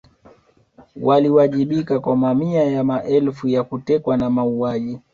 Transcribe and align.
Waliwajibika 1.01 1.99
kwa 1.99 2.15
mamia 2.15 2.63
ya 2.63 2.83
maelfu 2.83 3.47
ya 3.47 3.63
kutekwa 3.63 4.17
na 4.17 4.29
mauaji 4.29 4.99